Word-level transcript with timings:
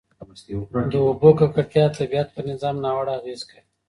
د 0.91 0.93
اوبو 1.07 1.29
ککړتیا 1.39 1.85
د 1.89 1.95
طبیعت 1.99 2.27
پر 2.35 2.43
نظام 2.51 2.75
ناوړه 2.83 3.11
اغېز 3.19 3.41
کوي. 3.49 3.61